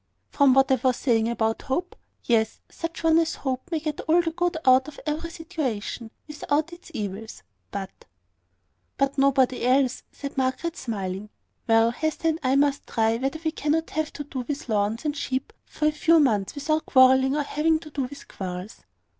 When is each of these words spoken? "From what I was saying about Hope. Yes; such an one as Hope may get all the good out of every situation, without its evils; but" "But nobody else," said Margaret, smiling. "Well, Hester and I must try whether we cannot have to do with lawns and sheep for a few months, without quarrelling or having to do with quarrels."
"From 0.31 0.55
what 0.55 0.71
I 0.71 0.79
was 0.83 0.95
saying 0.97 1.29
about 1.29 1.61
Hope. 1.61 1.95
Yes; 2.23 2.59
such 2.71 3.03
an 3.03 3.11
one 3.11 3.19
as 3.19 3.35
Hope 3.35 3.69
may 3.71 3.79
get 3.79 3.99
all 4.07 4.19
the 4.19 4.31
good 4.31 4.57
out 4.65 4.87
of 4.87 4.99
every 5.05 5.29
situation, 5.29 6.09
without 6.27 6.73
its 6.73 6.89
evils; 6.95 7.43
but" 7.69 7.91
"But 8.97 9.19
nobody 9.19 9.63
else," 9.63 10.01
said 10.11 10.39
Margaret, 10.39 10.75
smiling. 10.75 11.29
"Well, 11.67 11.91
Hester 11.91 12.29
and 12.29 12.39
I 12.41 12.55
must 12.55 12.87
try 12.87 13.17
whether 13.17 13.37
we 13.45 13.51
cannot 13.51 13.91
have 13.91 14.11
to 14.13 14.23
do 14.23 14.39
with 14.47 14.67
lawns 14.69 15.05
and 15.05 15.15
sheep 15.15 15.53
for 15.65 15.85
a 15.85 15.91
few 15.91 16.19
months, 16.19 16.55
without 16.55 16.87
quarrelling 16.87 17.35
or 17.35 17.43
having 17.43 17.77
to 17.77 17.91
do 17.91 18.05
with 18.07 18.27
quarrels." 18.27 18.77